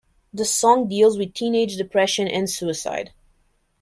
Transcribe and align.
The 0.33 0.45
song 0.45 0.87
deals 0.87 1.15
with 1.15 1.35
teenage 1.35 1.77
depression 1.77 2.27
and 2.27 2.49
suicide. 2.49 3.13